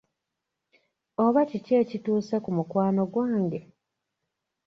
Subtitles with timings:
[1.25, 3.59] Oba kiki ekituuse ku mukwano gwange?